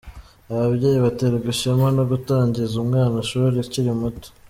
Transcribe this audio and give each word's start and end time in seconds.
Ababyeyi 0.53 0.99
baterwa 1.05 1.47
ishema 1.53 1.87
no 1.97 2.03
gutangiza 2.11 2.73
umwana 2.83 3.15
ishuri 3.23 3.55
akiri 3.63 3.91
muto. 4.01 4.29